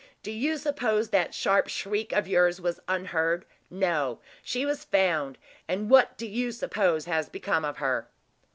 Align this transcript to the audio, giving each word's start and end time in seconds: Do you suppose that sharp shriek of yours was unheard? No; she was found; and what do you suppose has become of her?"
Do 0.23 0.31
you 0.31 0.57
suppose 0.57 1.09
that 1.11 1.35
sharp 1.35 1.67
shriek 1.67 2.11
of 2.11 2.27
yours 2.27 2.59
was 2.59 2.79
unheard? 2.87 3.45
No; 3.69 4.19
she 4.41 4.65
was 4.65 4.83
found; 4.83 5.37
and 5.67 5.91
what 5.91 6.17
do 6.17 6.25
you 6.25 6.51
suppose 6.51 7.05
has 7.05 7.29
become 7.29 7.63
of 7.63 7.77
her?" 7.77 8.09